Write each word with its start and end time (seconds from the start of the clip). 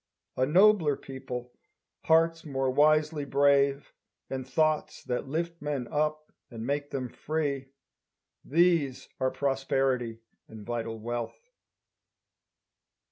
A 0.35 0.47
nobler 0.47 0.95
people, 0.97 1.53
hearts 2.05 2.43
more 2.43 2.71
wisely 2.71 3.23
brave, 3.23 3.93
And 4.31 4.47
thoughts 4.47 5.03
that 5.03 5.27
lift 5.27 5.61
men 5.61 5.87
up 5.91 6.31
and 6.49 6.65
make 6.65 6.89
them 6.89 7.07
free. 7.07 7.67
These 8.43 9.09
are 9.19 9.29
prosperity 9.29 10.21
and 10.47 10.65
vital 10.65 10.97
wealth! 10.97 11.37